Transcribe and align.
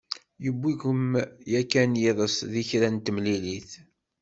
Yewwi-kem 0.43 1.03
yakan 1.51 1.91
yiḍes 2.01 2.35
di 2.51 2.63
kra 2.69 2.87
n 2.89 2.97
temlilit? 3.05 3.71